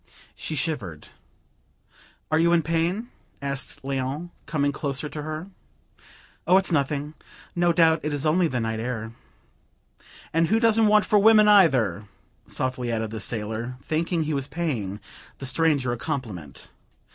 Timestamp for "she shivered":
0.35-1.09